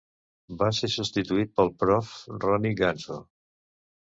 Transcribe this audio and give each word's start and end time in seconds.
Va 0.61 0.69
ser 0.77 0.87
substituït 0.93 1.51
pel 1.59 1.69
prof. 1.85 2.09
Roni 2.47 2.73
Gamzo. 2.81 3.21